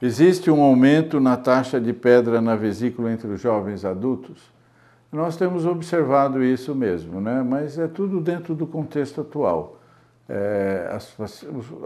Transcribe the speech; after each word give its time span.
Existe 0.00 0.50
um 0.50 0.60
aumento 0.60 1.18
na 1.18 1.36
taxa 1.36 1.80
de 1.80 1.92
pedra 1.92 2.40
na 2.40 2.54
vesícula 2.54 3.10
entre 3.12 3.28
os 3.28 3.40
jovens 3.40 3.84
adultos? 3.84 4.52
Nós 5.10 5.36
temos 5.36 5.64
observado 5.64 6.42
isso 6.44 6.74
mesmo, 6.74 7.20
né? 7.20 7.42
mas 7.42 7.78
é 7.78 7.88
tudo 7.88 8.20
dentro 8.20 8.54
do 8.54 8.66
contexto 8.66 9.22
atual. 9.22 9.80
É, 10.28 10.90
as, 10.92 11.16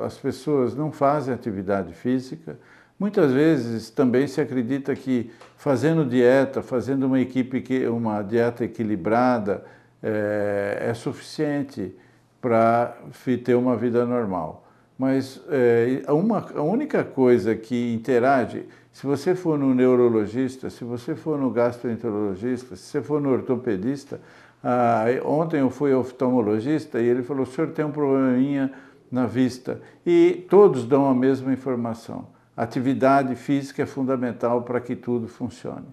as 0.03 0.19
pessoas 0.19 0.75
não 0.75 0.91
fazem 0.91 1.33
atividade 1.33 1.93
física, 1.93 2.59
Muitas 3.01 3.33
vezes 3.33 3.89
também 3.89 4.27
se 4.27 4.43
acredita 4.43 4.95
que 4.95 5.33
fazendo 5.57 6.05
dieta, 6.05 6.61
fazendo 6.61 7.07
uma 7.07 7.19
equipe 7.19 7.65
uma 7.89 8.21
dieta 8.21 8.63
equilibrada 8.63 9.65
é, 10.03 10.89
é 10.91 10.93
suficiente 10.93 11.97
para 12.43 12.95
ter 13.43 13.55
uma 13.55 13.75
vida 13.75 14.05
normal. 14.05 14.70
Mas 15.01 15.41
é, 15.49 16.03
uma, 16.13 16.47
a 16.55 16.61
única 16.61 17.03
coisa 17.03 17.57
que 17.57 17.95
interage, 17.95 18.67
se 18.93 19.07
você 19.07 19.35
for 19.35 19.59
no 19.59 19.75
neurologista, 19.75 20.69
se 20.69 20.85
você 20.85 21.15
for 21.15 21.39
no 21.39 21.49
gastroenterologista, 21.49 22.77
se 22.77 22.83
você 22.83 23.01
for 23.01 23.19
no 23.19 23.31
ortopedista, 23.31 24.21
ah, 24.63 25.07
ontem 25.25 25.61
eu 25.61 25.71
fui 25.71 25.95
oftalmologista 25.95 27.01
e 27.01 27.07
ele 27.07 27.23
falou: 27.23 27.45
o 27.45 27.47
senhor 27.47 27.71
tem 27.71 27.83
um 27.83 27.91
probleminha 27.91 28.71
na 29.11 29.25
vista. 29.25 29.81
E 30.05 30.45
todos 30.51 30.85
dão 30.85 31.09
a 31.09 31.15
mesma 31.15 31.51
informação. 31.51 32.27
Atividade 32.55 33.35
física 33.37 33.85
é 33.85 33.87
fundamental 33.87 34.61
para 34.65 34.83
que 34.83 34.95
tudo 34.95 35.27
funcione. 35.29 35.89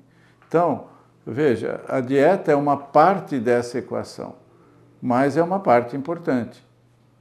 Então, 0.50 0.88
veja, 1.26 1.80
a 1.88 2.02
dieta 2.02 2.52
é 2.52 2.56
uma 2.58 2.76
parte 2.76 3.40
dessa 3.40 3.78
equação, 3.78 4.36
mas 5.02 5.38
é 5.38 5.42
uma 5.42 5.62
parte 5.62 5.96
importante. 5.96 6.67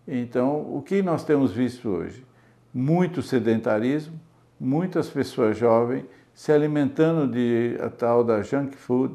Então, 0.06 0.60
o 0.74 0.82
que 0.82 1.02
nós 1.02 1.24
temos 1.24 1.52
visto 1.52 1.88
hoje? 1.88 2.24
Muito 2.72 3.22
sedentarismo, 3.22 4.18
muitas 4.58 5.08
pessoas 5.08 5.56
jovens 5.56 6.04
se 6.32 6.52
alimentando 6.52 7.26
de 7.26 7.76
a 7.80 7.88
tal 7.88 8.22
da 8.22 8.42
junk 8.42 8.76
food, 8.76 9.14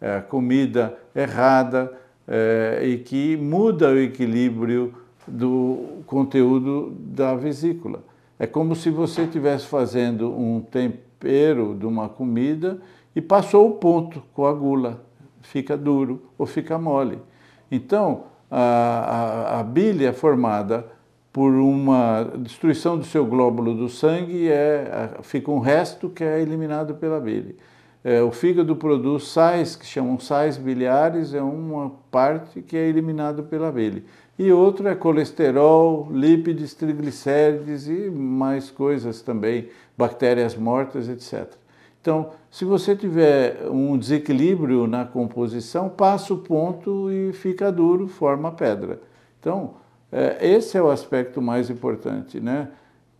é, 0.00 0.20
comida 0.20 0.96
errada 1.14 1.92
é, 2.26 2.80
e 2.84 2.98
que 2.98 3.36
muda 3.36 3.90
o 3.90 3.98
equilíbrio 3.98 4.94
do 5.26 6.02
conteúdo 6.06 6.90
da 6.98 7.34
vesícula. 7.34 8.02
É 8.38 8.46
como 8.46 8.74
se 8.74 8.90
você 8.90 9.22
estivesse 9.22 9.66
fazendo 9.66 10.32
um 10.32 10.60
tempero 10.60 11.76
de 11.78 11.84
uma 11.84 12.08
comida 12.08 12.80
e 13.14 13.20
passou 13.20 13.68
o 13.68 13.74
ponto, 13.74 14.22
coagula, 14.32 15.04
fica 15.40 15.76
duro 15.76 16.22
ou 16.38 16.46
fica 16.46 16.78
mole. 16.78 17.18
Então, 17.70 18.24
a, 18.54 19.56
a, 19.56 19.60
a 19.60 19.62
bile 19.62 20.04
é 20.04 20.12
formada 20.12 20.86
por 21.32 21.50
uma 21.54 22.30
destruição 22.38 22.98
do 22.98 23.04
seu 23.04 23.24
glóbulo 23.24 23.74
do 23.74 23.88
sangue, 23.88 24.50
é, 24.50 25.08
fica 25.22 25.50
um 25.50 25.58
resto 25.58 26.10
que 26.10 26.22
é 26.22 26.42
eliminado 26.42 26.94
pela 26.96 27.18
bile. 27.18 27.56
É, 28.04 28.20
o 28.20 28.30
fígado 28.30 28.76
produz 28.76 29.28
sais, 29.28 29.74
que 29.74 29.86
chamam 29.86 30.18
sais 30.20 30.58
biliares, 30.58 31.32
é 31.32 31.40
uma 31.40 31.92
parte 32.10 32.60
que 32.60 32.76
é 32.76 32.86
eliminado 32.86 33.44
pela 33.44 33.72
bile. 33.72 34.04
E 34.38 34.52
outro 34.52 34.86
é 34.86 34.94
colesterol, 34.94 36.08
lípides, 36.10 36.74
triglicérides 36.74 37.86
e 37.86 38.10
mais 38.10 38.70
coisas 38.70 39.22
também, 39.22 39.68
bactérias 39.96 40.54
mortas, 40.54 41.08
etc. 41.08 41.61
Então, 42.02 42.30
se 42.50 42.64
você 42.64 42.96
tiver 42.96 43.68
um 43.70 43.96
desequilíbrio 43.96 44.88
na 44.88 45.04
composição, 45.04 45.88
passa 45.88 46.34
o 46.34 46.38
ponto 46.38 47.12
e 47.12 47.32
fica 47.32 47.70
duro, 47.70 48.08
forma 48.08 48.50
pedra. 48.50 49.00
Então, 49.38 49.74
é, 50.10 50.36
esse 50.50 50.76
é 50.76 50.82
o 50.82 50.90
aspecto 50.90 51.40
mais 51.40 51.70
importante. 51.70 52.40
Né? 52.40 52.68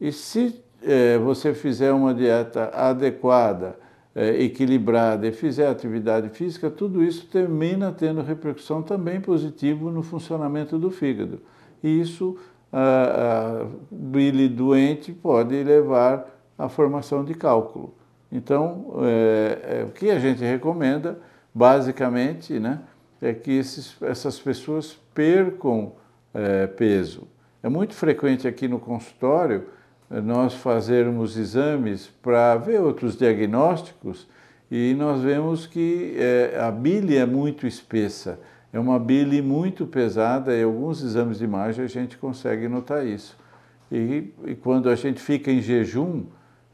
E 0.01 0.11
se 0.11 0.61
é, 0.83 1.17
você 1.17 1.55
fizer 1.55 1.93
uma 1.93 2.13
dieta 2.13 2.73
adequada, 2.75 3.79
é, 4.17 4.43
equilibrada 4.43 5.29
e 5.29 5.33
fizer 5.33 5.69
atividade 5.69 6.29
física, 6.31 6.69
tudo 6.69 7.05
isso 7.05 7.29
termina 7.29 7.93
tendo 7.93 8.21
repercussão 8.21 8.83
também 8.83 9.21
positiva 9.21 9.93
no 9.93 10.03
funcionamento 10.03 10.77
do 10.77 10.91
fígado. 10.91 11.41
E 11.85 12.01
isso, 12.01 12.37
a, 12.73 13.61
a 13.63 13.67
bile 13.93 14.49
doente 14.49 15.13
pode 15.13 15.63
levar 15.63 16.27
à 16.59 16.69
formação 16.69 17.25
de 17.25 17.33
cálculo. 17.33 18.02
Então, 18.33 18.95
é, 19.03 19.81
é, 19.81 19.85
o 19.85 19.91
que 19.91 20.11
a 20.11 20.19
gente 20.19 20.43
recomenda, 20.43 21.19
basicamente, 21.55 22.59
né, 22.59 22.81
é 23.21 23.35
que 23.35 23.53
esses, 23.53 23.95
essas 24.03 24.41
pessoas 24.41 24.99
percam 25.15 25.93
é, 26.33 26.67
peso. 26.67 27.29
É 27.63 27.69
muito 27.69 27.95
frequente 27.95 28.49
aqui 28.49 28.67
no 28.67 28.81
consultório 28.81 29.67
é, 30.11 30.21
nós 30.21 30.55
fazermos 30.55 31.37
exames 31.37 32.07
para 32.23 32.57
ver 32.57 32.81
outros 32.81 33.17
diagnósticos 33.17 34.27
e 34.71 34.95
nós 34.95 35.21
vemos 35.21 35.67
que 35.67 36.17
é, 36.17 36.59
a 36.59 36.71
bile 36.71 37.19
é 37.19 37.27
muito 37.27 37.67
espessa, 37.67 38.41
é 38.73 38.81
uma 38.81 38.99
bile 38.99 39.43
muito 39.43 39.87
pesada 39.87 40.57
e 40.57 40.63
alguns 40.63 41.03
exames 41.03 41.39
de 41.39 41.45
imagem 41.45 41.85
a 41.85 41.89
gente 41.89 42.17
consegue 42.17 42.67
notar 42.67 43.07
isso. 43.07 43.37
E, 43.91 44.33
e 44.47 44.55
quando 44.55 44.89
a 44.89 44.95
gente 44.95 45.21
fica 45.21 45.53
em 45.53 45.61
jejum, 45.61 46.25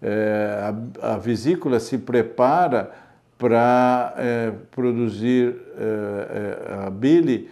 é, 0.02 0.72
a, 1.02 1.14
a, 1.14 1.18
vesícula 1.18 1.80
se 1.80 1.98
prepara 1.98 2.90
para 3.36 4.14
é, 4.16 4.52
produzir 4.70 5.56
é, 5.76 5.82
é, 5.82 6.86
a 6.86 6.90
bile 6.90 7.50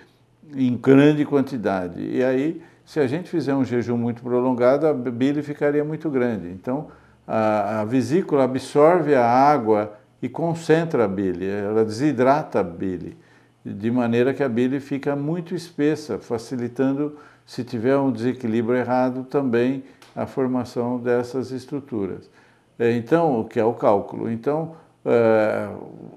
em 0.55 0.77
grande 0.77 1.25
quantidade. 1.25 2.01
E 2.01 2.23
aí, 2.23 2.63
se 2.85 3.01
a 3.01 3.07
gente 3.07 3.29
fizer 3.29 3.55
um 3.55 3.65
jejum 3.65 3.97
muito 3.97 4.23
prolongado, 4.23 4.87
a 4.87 4.95
bile 4.95 5.43
ficaria 5.43 5.85
muito 5.85 6.09
grande. 6.09 6.49
Então, 6.49 6.89
a, 7.27 7.81
a 7.81 7.85
vesícula 7.85 8.45
absorve 8.45 9.15
a 9.15 9.27
água 9.27 9.95
e 10.23 10.29
concentra 10.29 11.05
a 11.05 11.09
bile, 11.09 11.47
ela 11.47 11.85
desidrata 11.85 12.61
a 12.61 12.63
bile, 12.63 13.17
de 13.65 13.91
maneira 13.91 14.33
que 14.33 14.43
a 14.43 14.49
bile 14.49 14.81
fica 14.81 15.15
muito 15.15 15.55
espessa, 15.55 16.19
facilitando, 16.19 17.17
se 17.45 17.63
tiver 17.65 17.97
um 17.97 18.11
desequilíbrio 18.11 18.79
errado, 18.79 19.25
também 19.25 19.85
a 20.17 20.27
formação 20.27 20.99
dessas 20.99 21.51
estruturas. 21.51 22.31
É, 22.79 22.93
então, 22.93 23.41
o 23.41 23.45
que 23.45 23.61
é 23.61 23.65
o 23.65 23.75
cálculo? 23.75 24.31
Então, 24.31 24.75
é, 25.05 25.69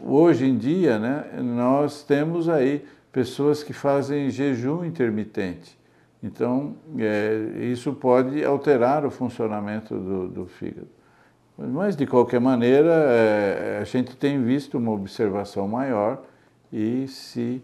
hoje 0.06 0.46
em 0.46 0.58
dia, 0.58 0.98
né, 0.98 1.26
nós 1.42 2.02
temos 2.02 2.48
aí 2.48 2.86
pessoas 3.12 3.62
que 3.62 3.74
fazem 3.74 4.30
jejum 4.30 4.86
intermitente. 4.86 5.78
Então, 6.24 6.76
é, 6.98 7.66
isso 7.66 7.94
pode 7.94 8.44
alterar 8.44 9.06
o 9.06 9.12
funcionamento 9.12 9.96
do, 9.96 10.28
do 10.30 10.46
fígado. 10.46 10.88
Mas, 11.58 11.96
de 11.96 12.08
qualquer 12.08 12.40
maneira, 12.40 13.82
a 13.82 13.84
gente 13.84 14.16
tem 14.16 14.42
visto 14.42 14.78
uma 14.78 14.92
observação 14.92 15.68
maior 15.68 16.24
e, 16.72 17.06
se 17.10 17.62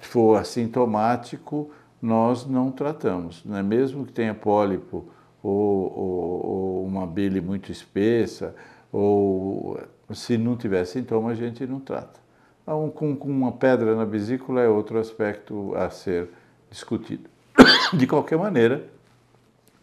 for 0.00 0.36
assintomático, 0.36 1.70
nós 2.04 2.44
não 2.46 2.70
tratamos. 2.70 3.42
Né? 3.46 3.62
Mesmo 3.62 4.04
que 4.04 4.12
tenha 4.12 4.34
pólipo 4.34 5.08
ou, 5.42 5.98
ou, 5.98 6.46
ou 6.46 6.86
uma 6.86 7.06
bile 7.06 7.40
muito 7.40 7.72
espessa, 7.72 8.54
ou 8.92 9.80
se 10.12 10.36
não 10.36 10.54
tiver 10.54 10.84
sintoma, 10.84 11.30
a 11.30 11.34
gente 11.34 11.66
não 11.66 11.80
trata. 11.80 12.20
Um, 12.66 12.90
com, 12.90 13.16
com 13.16 13.28
uma 13.28 13.52
pedra 13.52 13.96
na 13.96 14.04
vesícula 14.04 14.60
é 14.60 14.68
outro 14.68 14.98
aspecto 14.98 15.74
a 15.74 15.88
ser 15.88 16.28
discutido. 16.70 17.28
De 17.92 18.06
qualquer 18.06 18.36
maneira, 18.36 18.86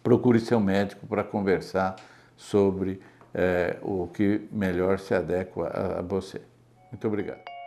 procure 0.03 0.39
seu 0.39 0.59
médico 0.59 1.07
para 1.07 1.23
conversar 1.23 1.95
sobre 2.37 3.01
é, 3.33 3.77
o 3.81 4.07
que 4.07 4.41
melhor 4.51 4.99
se 4.99 5.13
adequa 5.13 5.67
a, 5.67 5.99
a 5.99 6.01
você. 6.01 6.41
Muito 6.91 7.07
obrigado. 7.07 7.60